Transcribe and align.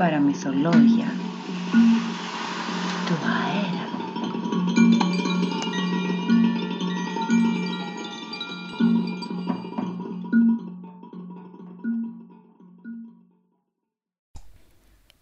παραμυθολόγια 0.00 1.12
του 3.06 3.14
αέρα. 3.14 3.88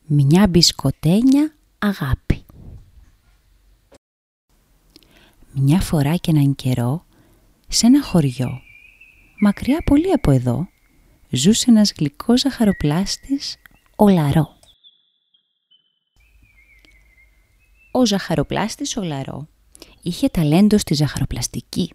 Μια 0.07 0.47
μπισκοτένια 0.49 1.53
αγάπη 1.79 2.45
Μια 5.53 5.81
φορά 5.81 6.17
και 6.17 6.31
έναν 6.31 6.55
καιρό, 6.55 7.05
σε 7.69 7.87
ένα 7.87 8.03
χωριό, 8.03 8.61
μακριά 9.41 9.83
πολύ 9.85 10.13
από 10.13 10.31
εδώ, 10.31 10.69
ζούσε 11.31 11.71
ένας 11.71 11.93
γλυκός 11.99 12.41
ζαχαροπλάστης, 12.41 13.57
ο 13.97 14.09
Λαρό. 14.09 14.58
Ο 17.99 18.07
ζαχαροπλάστης 18.07 18.97
ο 18.97 19.03
Λαρό 19.03 19.49
είχε 20.03 20.29
ταλέντο 20.29 20.79
στη 20.79 20.95
ζαχαροπλαστική. 20.95 21.93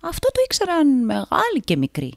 Αυτό 0.00 0.28
το 0.28 0.40
ήξεραν 0.44 1.04
μεγάλοι 1.04 1.60
και 1.64 1.76
μικροί, 1.76 2.14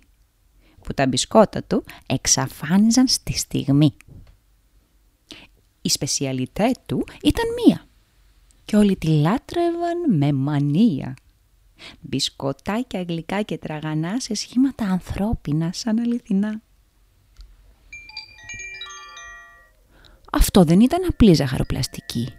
που 0.84 0.93
τα 0.93 1.07
μπισκότα 1.07 1.63
του 1.63 1.84
εξαφάνιζαν 2.05 3.07
στη 3.07 3.34
στιγμή. 3.37 3.93
Η 5.81 5.89
σπεσιαλιτές 5.89 6.71
του 6.85 7.03
ήταν 7.23 7.45
μία 7.65 7.85
και 8.65 8.75
όλοι 8.75 8.95
τη 8.95 9.07
λάτρευαν 9.07 10.15
με 10.17 10.34
μανία. 10.34 11.13
Μπισκοτάκια 11.99 13.01
γλυκά 13.01 13.41
και 13.41 13.57
τραγανά 13.57 14.20
σε 14.20 14.34
σχήματα 14.34 14.85
ανθρώπινα 14.85 15.70
σαν 15.73 15.99
αληθινά. 15.99 16.62
Αυτό 20.31 20.63
δεν 20.63 20.79
ήταν 20.79 21.05
απλή 21.09 21.34
ζαχαροπλαστική. 21.34 22.34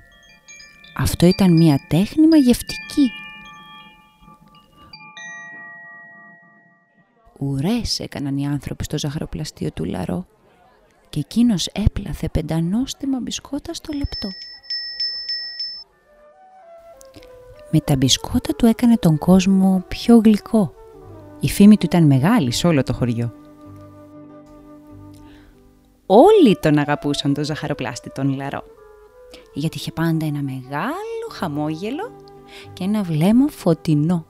Αυτό 0.96 1.26
ήταν 1.26 1.52
μια 1.52 1.80
τέχνη 1.88 2.28
μαγευτική. 2.28 3.10
Ουρές 7.38 8.00
έκαναν 8.00 8.36
οι 8.36 8.46
άνθρωποι 8.46 8.84
στο 8.84 8.98
ζαχαροπλαστείο 8.98 9.70
του 9.72 9.84
Λαρό 9.84 10.26
και 11.08 11.20
εκείνος 11.20 11.66
έπλαθε 11.66 12.28
πεντανόστιμα 12.28 13.20
μπισκότα 13.20 13.74
στο 13.74 13.92
λεπτό. 13.92 14.28
Με 17.70 17.80
τα 17.80 17.96
μπισκότα 17.96 18.54
του 18.54 18.66
έκανε 18.66 18.96
τον 18.96 19.18
κόσμο 19.18 19.84
πιο 19.88 20.16
γλυκό. 20.24 20.74
Η 21.40 21.48
φήμη 21.48 21.76
του 21.76 21.86
ήταν 21.86 22.06
μεγάλη 22.06 22.50
σε 22.50 22.66
όλο 22.66 22.82
το 22.82 22.92
χωριό. 22.92 23.32
Όλοι 26.06 26.58
τον 26.60 26.78
αγαπούσαν 26.78 27.34
τον 27.34 27.44
ζαχαροπλάστη 27.44 28.10
τον 28.10 28.34
Λαρό. 28.34 28.62
Γιατί 29.54 29.76
είχε 29.76 29.92
πάντα 29.92 30.26
ένα 30.26 30.42
μεγάλο 30.42 31.28
χαμόγελο 31.32 32.10
και 32.72 32.84
ένα 32.84 33.02
βλέμμα 33.02 33.48
φωτεινό. 33.48 34.26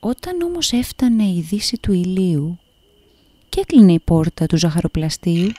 Όταν 0.00 0.42
όμως 0.42 0.72
έφτανε 0.72 1.24
η 1.24 1.40
δύση 1.40 1.78
του 1.78 1.92
ηλίου 1.92 2.58
και 3.48 3.60
έκλεινε 3.60 3.92
η 3.92 4.00
πόρτα 4.00 4.46
του 4.46 4.56
ζαχαροπλαστείου, 4.56 5.50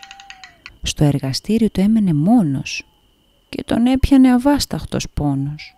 στο 0.81 1.03
εργαστήριο 1.03 1.69
του 1.69 1.79
έμενε 1.79 2.13
μόνος 2.13 2.85
και 3.49 3.63
τον 3.63 3.85
έπιανε 3.85 4.31
αβάσταχτος 4.31 5.07
πόνος. 5.13 5.75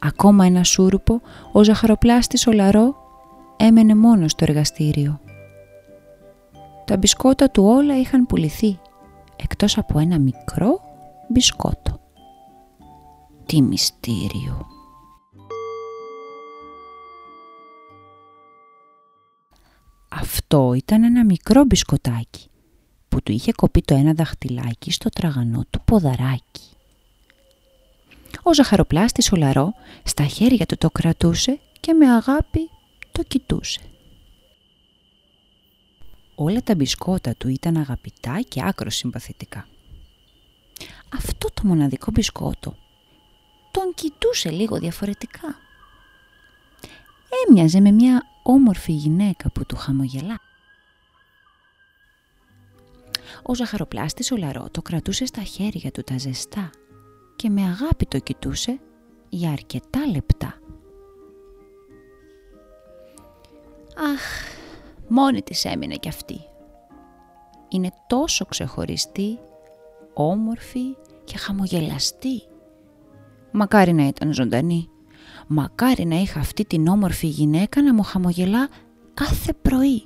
Ακόμα 0.00 0.44
ένα 0.44 0.64
σούρουπο, 0.64 1.20
ο 1.52 1.62
ζαχαροπλάστης 1.62 2.46
ο 2.46 2.52
Λαρό 2.52 3.07
έμενε 3.58 3.94
μόνος 3.94 4.30
στο 4.30 4.44
εργαστήριο. 4.48 5.20
Τα 6.84 6.96
μπισκότα 6.96 7.50
του 7.50 7.64
όλα 7.64 7.98
είχαν 7.98 8.26
πουληθεί, 8.26 8.78
εκτός 9.36 9.78
από 9.78 9.98
ένα 9.98 10.18
μικρό 10.18 10.80
μπισκότο. 11.28 12.00
Τι 13.46 13.62
μυστήριο! 13.62 14.66
Αυτό 20.10 20.72
ήταν 20.74 21.04
ένα 21.04 21.24
μικρό 21.24 21.64
μπισκοτάκι 21.64 22.50
που 23.08 23.22
του 23.22 23.32
είχε 23.32 23.52
κοπεί 23.52 23.80
το 23.80 23.94
ένα 23.94 24.12
δαχτυλάκι 24.12 24.90
στο 24.90 25.08
τραγανό 25.08 25.64
του 25.70 25.80
ποδαράκι. 25.84 26.76
Ο 28.42 28.54
ζαχαροπλάστης 28.54 29.32
ο 29.32 29.36
Λαρό 29.36 29.72
στα 30.04 30.24
χέρια 30.24 30.66
του 30.66 30.76
το 30.76 30.90
κρατούσε 30.90 31.58
και 31.80 31.92
με 31.92 32.06
αγάπη 32.06 32.70
το 33.18 33.24
κοιτούσε. 33.24 33.80
Όλα 36.34 36.62
τα 36.62 36.74
μπισκότα 36.74 37.34
του 37.34 37.48
ήταν 37.48 37.76
αγαπητά 37.76 38.40
και 38.48 38.62
άκρος 38.64 38.96
συμπαθητικά. 38.96 39.68
Αυτό 41.14 41.48
το 41.54 41.62
μοναδικό 41.64 42.10
μπισκότο 42.10 42.76
τον 43.70 43.94
κοιτούσε 43.94 44.50
λίγο 44.50 44.78
διαφορετικά. 44.78 45.56
Έμοιαζε 47.48 47.80
με 47.80 47.90
μια 47.90 48.22
όμορφη 48.42 48.92
γυναίκα 48.92 49.50
που 49.50 49.66
του 49.66 49.76
χαμογελά. 49.76 50.40
Ο 53.42 53.54
ζαχαροπλάστης 53.54 54.30
ο 54.30 54.36
Λαρό 54.36 54.68
το 54.70 54.82
κρατούσε 54.82 55.26
στα 55.26 55.42
χέρια 55.42 55.90
του 55.90 56.02
τα 56.02 56.18
ζεστά 56.18 56.70
και 57.36 57.48
με 57.48 57.62
αγάπη 57.62 58.06
το 58.06 58.18
κοιτούσε 58.18 58.80
για 59.28 59.50
αρκετά 59.50 60.06
λεπτά. 60.06 60.58
Αχ, 64.00 64.22
μόνη 65.08 65.42
της 65.42 65.64
έμεινε 65.64 65.94
κι 65.94 66.08
αυτή. 66.08 66.40
Είναι 67.68 67.90
τόσο 68.06 68.44
ξεχωριστή, 68.44 69.38
όμορφη 70.14 70.96
και 71.24 71.38
χαμογελαστή. 71.38 72.42
Μακάρι 73.52 73.92
να 73.92 74.06
ήταν 74.06 74.32
ζωντανή. 74.32 74.88
Μακάρι 75.46 76.04
να 76.04 76.16
είχα 76.16 76.40
αυτή 76.40 76.64
την 76.64 76.88
όμορφη 76.88 77.26
γυναίκα 77.26 77.82
να 77.82 77.94
μου 77.94 78.02
χαμογελά 78.02 78.68
κάθε 79.14 79.52
πρωί. 79.62 80.02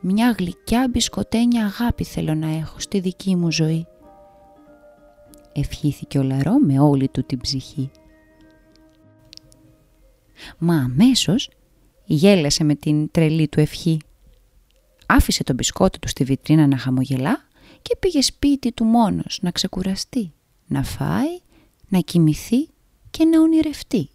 Μια 0.00 0.34
γλυκιά 0.38 0.88
μπισκοτένια 0.90 1.64
αγάπη 1.64 2.04
θέλω 2.04 2.34
να 2.34 2.48
έχω 2.48 2.78
στη 2.78 3.00
δική 3.00 3.36
μου 3.36 3.52
ζωή. 3.52 3.86
Ευχήθηκε 5.52 6.18
ο 6.18 6.22
Λαρό 6.22 6.54
με 6.58 6.80
όλη 6.80 7.08
του 7.08 7.24
την 7.24 7.40
ψυχή. 7.40 7.90
Μα 10.58 10.74
αμέσως 10.74 11.50
γέλασε 12.14 12.64
με 12.64 12.74
την 12.74 13.10
τρελή 13.10 13.48
του 13.48 13.60
ευχή. 13.60 13.98
Άφησε 15.06 15.44
τον 15.44 15.54
μπισκότο 15.54 15.98
του 15.98 16.08
στη 16.08 16.24
βιτρίνα 16.24 16.66
να 16.66 16.76
χαμογελά 16.76 17.44
και 17.82 17.96
πήγε 17.98 18.22
σπίτι 18.22 18.72
του 18.72 18.84
μόνος 18.84 19.38
να 19.42 19.50
ξεκουραστεί, 19.50 20.32
να 20.66 20.82
φάει, 20.82 21.38
να 21.88 21.98
κοιμηθεί 21.98 22.68
και 23.10 23.24
να 23.24 23.40
ονειρευτεί. 23.40 24.08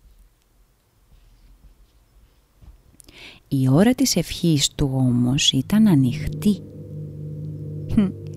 Η 3.48 3.70
ώρα 3.70 3.94
της 3.94 4.16
ευχής 4.16 4.70
του 4.70 4.90
όμως 4.94 5.52
ήταν 5.52 5.88
ανοιχτή. 5.88 6.62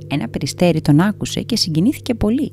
Ένα 0.06 0.28
περιστέρι 0.28 0.80
τον 0.80 1.00
άκουσε 1.00 1.42
και 1.42 1.56
συγκινήθηκε 1.56 2.14
πολύ, 2.14 2.52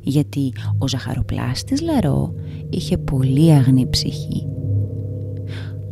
γιατί 0.00 0.52
ο 0.78 0.88
ζαχαροπλάστης 0.88 1.80
Λαρό 1.80 2.34
είχε 2.70 2.98
πολύ 2.98 3.52
αγνή 3.52 3.88
ψυχή. 3.88 4.46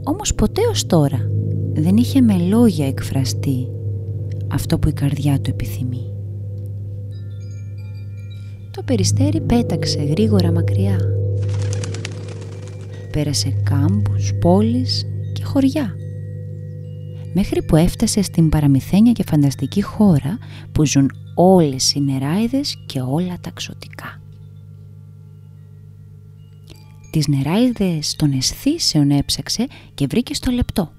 Όμως 0.04 0.34
ποτέ 0.34 0.60
ως 0.70 0.86
τώρα 0.86 1.30
δεν 1.72 1.96
είχε 1.96 2.20
με 2.20 2.34
λόγια 2.34 2.86
εκφραστεί 2.86 3.68
αυτό 4.48 4.78
που 4.78 4.88
η 4.88 4.92
καρδιά 4.92 5.40
του 5.40 5.50
επιθυμεί. 5.50 6.12
Το 8.70 8.82
περιστέρι 8.82 9.40
πέταξε 9.40 10.02
γρήγορα 10.02 10.52
μακριά 10.52 10.98
πέρασε 13.12 13.50
κάμπους, 13.62 14.32
πόλεις 14.40 15.06
και 15.32 15.44
χωριά. 15.44 15.94
Μέχρι 17.34 17.62
που 17.62 17.76
έφτασε 17.76 18.22
στην 18.22 18.48
παραμυθένια 18.48 19.12
και 19.12 19.24
φανταστική 19.28 19.82
χώρα 19.82 20.38
που 20.72 20.86
ζουν 20.86 21.10
όλες 21.34 21.92
οι 21.94 22.00
νεράιδες 22.00 22.76
και 22.86 23.00
όλα 23.00 23.36
τα 23.40 23.50
ξωτικά. 23.50 24.21
Τις 27.12 27.28
νεράιδες 27.28 28.16
των 28.16 28.32
αισθήσεων 28.32 29.10
έψαξε 29.10 29.66
και 29.94 30.06
βρήκε 30.06 30.34
στο 30.34 30.50
λεπτό. 30.50 30.92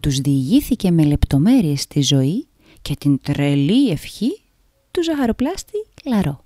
Τους 0.00 0.18
διηγήθηκε 0.18 0.90
με 0.90 1.04
λεπτομέρειες 1.04 1.86
τη 1.86 2.02
ζωή 2.02 2.46
και 2.82 2.96
την 2.96 3.20
τρελή 3.22 3.90
ευχή 3.90 4.40
του 4.90 5.02
ζαχαροπλάστη 5.02 5.86
Λαρό. 6.04 6.44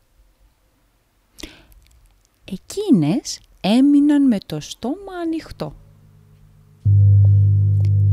Εκείνες 2.44 3.40
έμειναν 3.60 4.26
με 4.26 4.38
το 4.46 4.60
στόμα 4.60 5.12
ανοιχτό. 5.24 5.74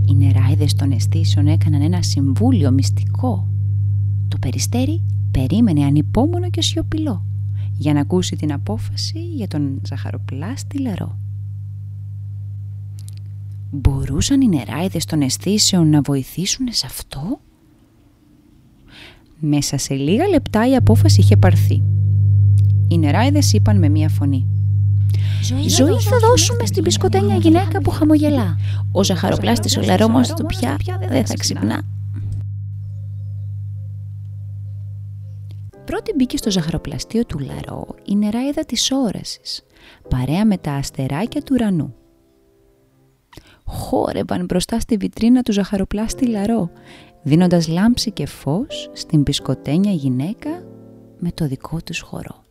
Οι 0.08 0.16
νεράιδες 0.16 0.74
των 0.74 0.92
αισθήσεων 0.92 1.48
έκαναν 1.48 1.82
ένα 1.82 2.02
συμβούλιο 2.02 2.72
μυστικό. 2.72 3.48
Το 4.28 4.38
περιστέρι 4.40 5.04
περίμενε 5.32 5.86
ανυπόμονο 5.86 6.50
και 6.50 6.62
σιωπηλό 6.62 7.26
για 7.78 7.94
να 7.94 8.00
ακούσει 8.00 8.36
την 8.36 8.54
απόφαση 8.54 9.20
για 9.20 9.48
τον 9.48 9.82
ζαχαροπλάστη 9.88 10.80
λερό. 10.80 11.20
Μπορούσαν 13.72 14.42
οι 14.42 14.48
νεράιδες 14.48 15.06
των 15.06 15.22
αισθήσεων 15.22 15.90
να 15.90 16.02
βοηθήσουν 16.02 16.68
σε 16.70 16.86
αυτό; 16.86 17.40
Μέσα 19.40 19.78
σε 19.78 19.94
λίγα 19.94 20.28
λεπτά 20.28 20.70
η 20.70 20.76
απόφαση 20.76 21.20
είχε 21.20 21.38
πάρθει. 21.38 21.84
Οι 22.88 22.98
νεράιδες 22.98 23.54
είπαν 23.54 23.78
με 23.78 23.90
μία 23.90 24.10
φωνή. 24.10 24.48
Ζωή, 25.68 26.00
θα 26.00 26.18
δώσουμε 26.28 26.66
στην 26.66 26.84
πισκοτένια 26.84 27.36
γυναίκα 27.36 27.82
που 27.82 27.90
χαμογελά. 27.90 28.58
Ο 28.92 29.04
ζαχαροπλάστης 29.04 29.78
ο 29.78 29.82
λαρόμος 29.82 30.34
του 30.34 30.46
πια 30.46 30.78
δεν 31.10 31.26
θα 31.26 31.34
ξυπνά. 31.34 31.95
Πρώτη 36.06 36.20
μπήκε 36.24 36.38
στο 36.38 36.52
ζαχαροπλαστείο 36.52 37.26
του 37.26 37.40
Λαρό 37.40 37.96
η 38.06 38.16
νεράιδα 38.16 38.66
της 38.66 38.92
όρασης, 38.92 39.64
παρέα 40.10 40.46
με 40.46 40.58
τα 40.58 40.72
αστεράκια 40.72 41.42
του 41.42 41.52
ουρανού. 41.54 41.96
Χόρευαν 43.66 44.46
μπροστά 44.46 44.80
στη 44.80 44.98
βιτρίνα 44.98 45.42
του 45.42 45.52
ζαχαροπλάστη 45.52 46.26
Λαρό, 46.26 46.70
δίνοντας 47.24 47.68
λάμψη 47.68 48.12
και 48.12 48.26
φως 48.26 48.90
στην 48.94 49.24
πισκοτένια 49.24 49.92
γυναίκα 49.92 50.50
με 51.20 51.32
το 51.32 51.48
δικό 51.48 51.82
τους 51.82 52.00
χορό. 52.00 52.44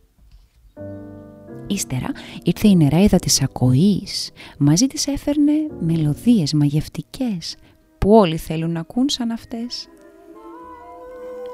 Ύστερα 1.67 2.11
ήρθε 2.43 2.67
η 2.67 2.75
νεράιδα 2.75 3.17
της 3.17 3.41
ακοής, 3.41 4.31
μαζί 4.57 4.87
της 4.87 5.07
έφερνε 5.07 5.53
μελωδίες 5.79 6.53
μαγευτικές 6.53 7.55
που 7.97 8.11
όλοι 8.11 8.37
θέλουν 8.37 8.71
να 8.71 8.79
ακούν 8.79 9.09
σαν 9.09 9.31
αυτές. 9.31 9.87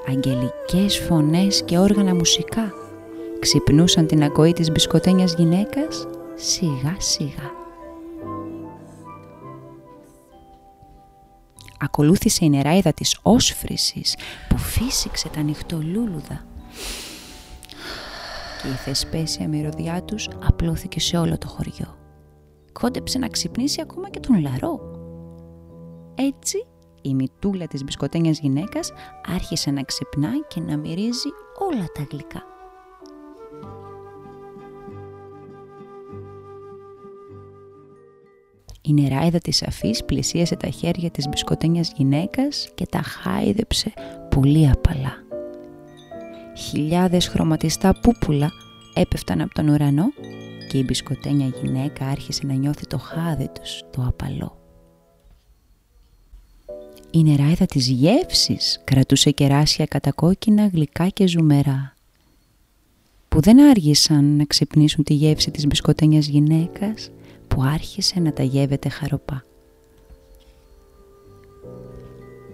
Αγγελικές 0.07 0.97
φωνές 0.97 1.63
και 1.63 1.77
όργανα 1.77 2.15
μουσικά 2.15 2.73
ξυπνούσαν 3.39 4.07
την 4.07 4.23
ακοή 4.23 4.53
της 4.53 4.71
μπισκοτένιας 4.71 5.33
γυναίκας 5.33 6.07
σιγά 6.35 6.95
σιγά. 6.97 7.51
Ακολούθησε 11.79 12.45
η 12.45 12.49
νεράιδα 12.49 12.93
της 12.93 13.17
όσφρησης 13.21 14.15
που 14.49 14.57
φύσηξε 14.57 15.29
τα 15.29 15.41
νυχτολούλουδα 15.41 16.45
και 18.61 18.67
η 18.67 18.71
θεσπέσια 18.71 19.47
μυρωδιά 19.47 20.03
τους 20.03 20.29
απλώθηκε 20.43 20.99
σε 20.99 21.17
όλο 21.17 21.37
το 21.37 21.47
χωριό. 21.47 21.97
Κόντεψε 22.71 23.17
να 23.17 23.27
ξυπνήσει 23.27 23.81
ακόμα 23.81 24.09
και 24.09 24.19
τον 24.19 24.41
λαρό. 24.41 24.79
Έτσι 26.15 26.65
η 27.01 27.13
μητούλα 27.13 27.67
της 27.67 27.83
μπισκοτένιας 27.83 28.39
γυναίκας 28.39 28.91
άρχισε 29.35 29.71
να 29.71 29.83
ξυπνά 29.83 30.31
και 30.47 30.59
να 30.59 30.77
μυρίζει 30.77 31.29
όλα 31.71 31.85
τα 31.93 32.07
γλυκά. 32.11 32.43
Η 38.83 38.93
νεράιδα 38.93 39.37
της 39.37 39.63
αφής 39.63 40.05
πλησίασε 40.05 40.55
τα 40.55 40.69
χέρια 40.69 41.09
της 41.09 41.27
μπισκοτένιας 41.27 41.91
γυναίκας 41.95 42.69
και 42.75 42.85
τα 42.85 43.01
χάιδεψε 43.01 43.93
πολύ 44.29 44.69
απαλά. 44.69 45.13
Χιλιάδες 46.57 47.27
χρωματιστά 47.27 47.99
πούπουλα 48.01 48.51
έπεφταν 48.93 49.41
από 49.41 49.53
τον 49.53 49.67
ουρανό 49.67 50.05
και 50.69 50.77
η 50.77 50.83
μπισκοτένια 50.85 51.47
γυναίκα 51.61 52.05
άρχισε 52.05 52.45
να 52.45 52.53
νιώθει 52.53 52.87
το 52.87 52.97
χάδι 52.97 53.49
τους, 53.59 53.81
το 53.91 54.05
απαλό. 54.07 54.60
Η 57.11 57.23
νεράιδα 57.23 57.65
της 57.65 57.87
γεύσης 57.87 58.81
κρατούσε 58.83 59.31
κεράσια 59.31 59.85
κατακόκκινα 59.85 60.67
γλυκά 60.67 61.07
και 61.07 61.27
ζουμερά 61.27 61.95
που 63.27 63.39
δεν 63.41 63.61
άργησαν 63.69 64.35
να 64.35 64.45
ξυπνήσουν 64.45 65.03
τη 65.03 65.13
γεύση 65.13 65.51
της 65.51 65.67
μπισκοτένιας 65.67 66.25
γυναίκας 66.25 67.11
που 67.47 67.63
άρχισε 67.63 68.19
να 68.19 68.33
τα 68.33 68.43
γεύεται 68.43 68.89
χαροπά. 68.89 69.43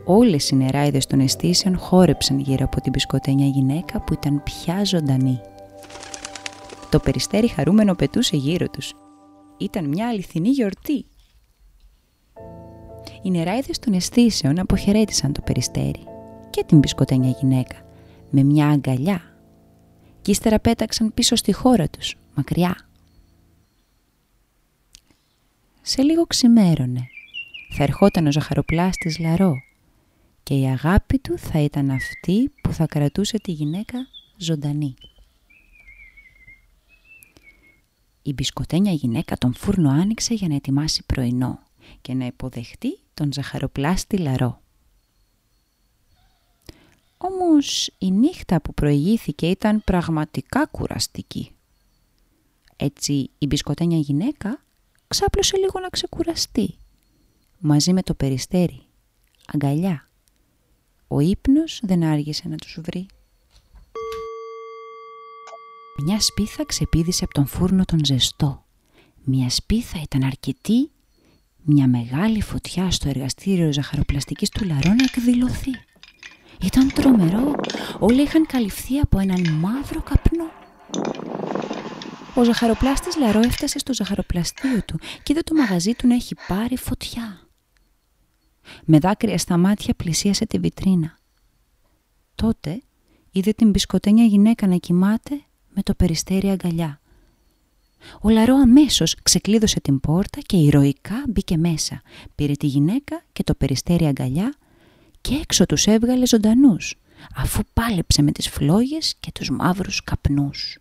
Όλες 0.06 0.50
οι 0.50 0.56
νεράιδες 0.56 1.06
των 1.06 1.20
αισθήσεων 1.20 1.78
χόρεψαν 1.78 2.40
γύρω 2.40 2.66
από 2.66 2.82
την 2.82 2.92
μπισκοτένια 2.92 3.48
γυναίκα 3.48 4.02
που 4.02 4.14
ήταν 4.14 4.44
πια 4.44 4.84
ζωντανή. 4.84 5.40
Το 6.90 7.00
περιστέρι 7.00 7.48
χαρούμενο 7.48 7.96
πετούσε 7.96 8.36
γύρω 8.36 8.68
τους. 8.70 8.94
Ήταν 9.58 9.86
μια 9.86 10.08
αληθινή 10.08 10.50
γιορτή. 10.50 11.06
Οι 13.22 13.30
νεράιδες 13.30 13.80
των 13.80 13.94
αισθήσεων 13.94 14.60
αποχαιρέτησαν 14.60 15.34
το 15.34 15.42
περιστέρι 15.42 16.04
και 16.50 16.64
την 16.64 16.78
μπισκοτένια 16.78 17.30
γυναίκα 17.30 17.76
με 18.30 18.44
μια 18.44 18.68
αγκαλιά 18.68 19.22
και 20.22 20.32
ύστερα 20.32 20.60
πέταξαν 20.60 21.14
πίσω 21.14 21.36
στη 21.36 21.52
χώρα 21.52 21.90
τους, 21.90 22.16
μακριά. 22.36 22.90
Σε 25.82 26.02
λίγο 26.02 26.26
ξημέρωνε. 26.26 27.08
Θα 27.70 27.84
ερχόταν 27.84 28.28
ο 28.28 28.32
ζαχαροπλάστης 28.32 29.20
Λαρό 29.20 29.54
και 30.44 30.54
η 30.54 30.66
αγάπη 30.66 31.20
του 31.20 31.38
θα 31.38 31.60
ήταν 31.60 31.90
αυτή 31.90 32.52
που 32.62 32.74
θα 32.74 32.86
κρατούσε 32.86 33.40
τη 33.40 33.52
γυναίκα 33.52 34.08
ζωντανή. 34.38 34.96
Η 38.22 38.34
μπισκοτένια 38.34 38.92
γυναίκα 38.92 39.38
τον 39.38 39.54
φούρνο 39.54 39.90
άνοιξε 39.90 40.34
για 40.34 40.48
να 40.48 40.56
ετοιμάσει 40.56 41.04
πρωινό 41.06 41.60
και 42.02 42.14
να 42.14 42.26
υποδεχτεί 42.26 43.00
τον 43.18 43.34
ζαχαροπλάστη 43.34 44.18
Λαρό. 44.18 44.62
Όμως 47.18 47.92
η 47.98 48.12
νύχτα 48.12 48.62
που 48.62 48.74
προηγήθηκε 48.74 49.50
ήταν 49.50 49.84
πραγματικά 49.84 50.66
κουραστική. 50.66 51.52
Έτσι 52.76 53.30
η 53.38 53.46
μπισκοτένια 53.46 53.98
γυναίκα 53.98 54.64
ξάπλωσε 55.08 55.58
λίγο 55.58 55.80
να 55.80 55.90
ξεκουραστεί, 55.90 56.78
μαζί 57.60 57.94
με 57.94 58.02
το 58.02 58.14
περιστέρι, 58.14 58.86
αγκαλιά. 59.54 60.08
Ο 61.08 61.20
ύπνος 61.20 61.80
δεν 61.84 62.04
άργησε 62.04 62.48
να 62.48 62.56
τους 62.56 62.80
βρει. 62.82 63.06
Μια 66.04 66.20
σπίθα 66.20 66.66
ξεπίδησε 66.66 67.24
από 67.24 67.34
τον 67.34 67.46
φούρνο 67.46 67.86
τον 67.86 68.06
ζεστό. 68.06 68.66
Μια 69.24 69.50
σπίθα 69.50 70.02
ήταν 70.02 70.24
αρκετή, 70.24 70.92
μια 71.70 71.88
μεγάλη 71.88 72.42
φωτιά 72.42 72.92
στο 72.92 73.10
εργαστήριο 73.10 73.72
ζαχαροπλαστικής 73.72 74.50
του 74.50 74.66
Λαρό 74.66 74.90
να 74.90 75.04
εκδηλωθεί. 75.04 75.72
Ήταν 76.62 76.94
τρομερό, 76.94 77.56
όλα 78.00 78.22
είχαν 78.22 78.46
καλυφθεί 78.46 78.98
από 78.98 79.20
έναν 79.20 79.52
μαύρο 79.52 80.02
καπνό. 80.02 80.50
Ο 82.36 82.44
ζαχαροπλάστης 82.44 83.18
Λαρό 83.18 83.40
έφτασε 83.40 83.80
στο 83.80 83.94
ζαχαροπλαστείο 83.94 84.84
του 84.86 85.00
και 85.24 85.34
είδε 85.34 85.42
το 85.42 85.56
μαγαζί 85.56 85.94
του 85.94 86.08
να 86.08 86.14
έχει 86.14 86.36
πάρει 86.48 86.78
φωτιά. 86.78 87.40
Με 88.86 89.00
δάκρυα 89.00 89.38
στα 89.38 89.58
μάτια 89.58 89.94
πλησίασε 89.94 90.46
τη 90.46 90.60
βιτρίνα. 90.60 91.18
Τότε 92.36 92.82
είδε 93.32 93.52
την 93.52 93.70
μπισκοτένια 93.70 94.26
γυναίκα 94.26 94.68
να 94.68 94.76
κοιμάται 94.76 95.42
με 95.74 95.84
το 95.84 95.94
περιστέρι 95.96 96.50
αγκαλιά. 96.50 97.00
Ο 98.22 98.30
Λαρό 98.30 98.56
αμέσως 98.56 99.16
ξεκλείδωσε 99.24 99.80
την 99.80 100.00
πόρτα 100.00 100.40
και 100.46 100.58
ηρωικά 100.58 101.24
μπήκε 101.28 101.58
μέσα, 101.58 102.02
πήρε 102.36 102.54
τη 102.54 102.68
γυναίκα 102.68 103.24
και 103.34 103.44
το 103.44 103.56
περιστέρι 103.56 104.06
αγκαλιά 104.06 104.56
και 105.22 105.36
έξω 105.36 105.66
τους 105.66 105.86
έβγαλε 105.86 106.28
ζωντανούς, 106.28 106.96
αφού 107.36 107.62
πάλεψε 107.74 108.22
με 108.22 108.32
τις 108.32 108.50
φλόγες 108.50 109.16
και 109.20 109.32
τους 109.32 109.50
μαύρους 109.50 110.04
καπνούς. 110.04 110.78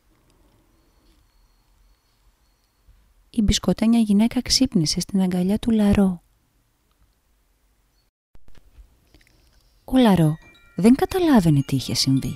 Η 3.30 3.42
μπισκοτένια 3.42 3.98
γυναίκα 3.98 4.42
ξύπνησε 4.42 5.00
στην 5.00 5.20
αγκαλιά 5.20 5.58
του 5.58 5.70
Λαρό. 5.70 6.22
Ο 9.84 9.98
Λαρό 9.98 10.36
δεν 10.76 10.94
καταλάβαινε 10.94 11.62
τι 11.66 11.76
είχε 11.76 11.94
συμβεί. 11.94 12.32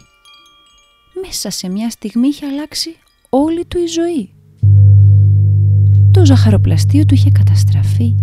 Μέσα 1.25 1.51
σε 1.51 1.69
μια 1.69 1.91
στιγμή 1.91 2.29
είχε 2.29 2.47
αλλάξει 2.47 2.97
όλη 3.29 3.65
του 3.65 3.79
η 3.79 3.87
ζωή. 3.87 4.40
Το 6.21 6.27
ζαχαροπλαστείο 6.27 7.05
του 7.05 7.15
είχε 7.15 7.31
καταστραφεί, 7.31 8.15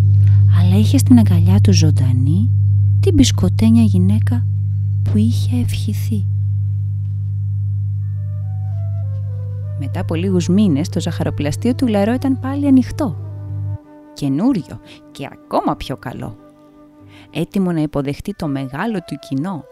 αλλά 0.59 0.77
είχε 0.77 0.97
στην 0.97 1.17
αγκαλιά 1.19 1.59
του 1.59 1.73
ζωντανή 1.73 2.51
την 2.99 3.13
μπισκοτένια 3.13 3.83
γυναίκα 3.83 4.47
που 5.03 5.17
είχε 5.17 5.57
ευχηθεί. 5.57 6.25
Μετά 9.79 9.99
από 9.99 10.15
λίγους 10.15 10.47
μήνες 10.47 10.89
το 10.89 10.99
ζαχαροπλαστείο 10.99 11.75
του 11.75 11.87
Λαρό 11.87 12.13
ήταν 12.13 12.39
πάλι 12.39 12.67
ανοιχτό. 12.67 13.17
Καινούριο 14.13 14.79
και 15.11 15.27
ακόμα 15.31 15.75
πιο 15.75 15.97
καλό. 15.97 16.37
Έτοιμο 17.31 17.71
να 17.71 17.81
υποδεχτεί 17.81 18.33
το 18.35 18.47
μεγάλο 18.47 18.97
του 18.97 19.15
κοινό 19.29 19.63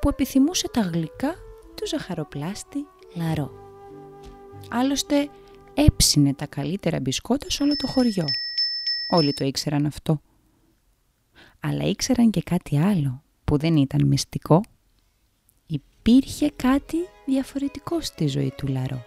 που 0.00 0.08
επιθυμούσε 0.08 0.68
τα 0.72 0.80
γλυκά 0.80 1.34
του 1.74 1.86
ζαχαροπλάστη 1.86 2.86
Λαρό. 3.14 3.50
Άλλωστε 4.70 5.28
έψινε 5.76 6.34
τα 6.34 6.46
καλύτερα 6.46 7.00
μπισκότα 7.00 7.50
σε 7.50 7.62
όλο 7.62 7.76
το 7.76 7.86
χωριό. 7.86 8.24
Όλοι 9.10 9.32
το 9.32 9.44
ήξεραν 9.44 9.86
αυτό. 9.86 10.20
Αλλά 11.60 11.84
ήξεραν 11.84 12.30
και 12.30 12.42
κάτι 12.42 12.78
άλλο 12.78 13.22
που 13.44 13.58
δεν 13.58 13.76
ήταν 13.76 14.06
μυστικό. 14.06 14.60
Υπήρχε 15.66 16.52
κάτι 16.56 16.96
διαφορετικό 17.26 18.00
στη 18.00 18.26
ζωή 18.26 18.52
του 18.56 18.66
Λαρό. 18.66 19.04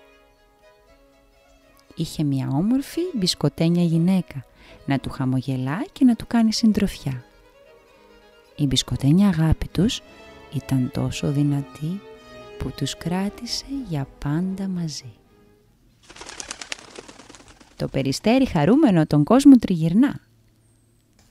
Είχε 1.95 2.23
μια 2.23 2.47
όμορφη 2.47 3.01
μπισκοτένια 3.15 3.83
γυναίκα 3.83 4.45
να 4.85 4.99
του 4.99 5.09
χαμογελά 5.09 5.85
και 5.91 6.05
να 6.05 6.15
του 6.15 6.27
κάνει 6.27 6.53
συντροφιά. 6.53 7.23
Η 8.55 8.65
μπισκοτένια 8.65 9.27
αγάπη 9.27 9.67
τους 9.67 10.01
ήταν 10.53 10.91
τόσο 10.93 11.31
δυνατή 11.31 12.01
που 12.57 12.71
τους 12.77 12.97
κράτησε 12.97 13.65
για 13.89 14.07
πάντα 14.19 14.67
μαζί. 14.67 15.18
Το 17.79 17.87
περιστέρι 17.87 18.45
χαρούμενο 18.45 19.05
τον 19.05 19.23
κόσμο 19.23 19.55
τριγυρνά. 19.55 20.19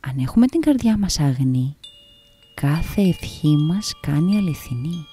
Αν 0.00 0.18
έχουμε 0.18 0.46
την 0.46 0.60
καρδιά 0.60 0.98
μας 0.98 1.20
αγνή, 1.20 1.76
κάθε 2.54 3.02
ευχή 3.02 3.56
μας 3.56 3.92
κάνει 4.00 4.36
αληθινή. 4.36 5.06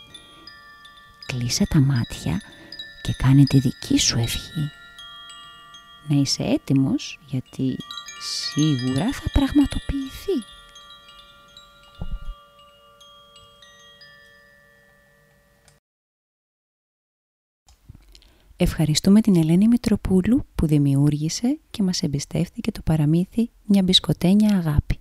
Κλείσε 1.25 1.65
τα 1.69 1.79
μάτια 1.79 2.41
και 3.01 3.13
κάνε 3.17 3.43
τη 3.43 3.59
δική 3.59 3.99
σου 3.99 4.17
ευχή. 4.17 4.69
Να 6.07 6.15
είσαι 6.15 6.43
έτοιμος 6.43 7.19
γιατί 7.25 7.77
σίγουρα 8.19 9.11
θα 9.11 9.29
πραγματοποιηθεί. 9.33 10.54
Ευχαριστούμε 18.57 19.21
την 19.21 19.35
Ελένη 19.35 19.67
Μητροπούλου 19.67 20.45
που 20.55 20.65
δημιούργησε 20.65 21.59
και 21.69 21.83
μας 21.83 22.03
εμπιστεύτηκε 22.03 22.71
το 22.71 22.81
παραμύθι 22.83 23.49
«Μια 23.65 23.83
μπισκοτένια 23.83 24.57
αγάπη». 24.57 24.99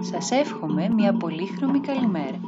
Σας 0.00 0.30
εύχομαι 0.30 0.88
μια 0.88 1.12
πολύχρωμη 1.12 1.80
καλημέρα. 1.80 2.40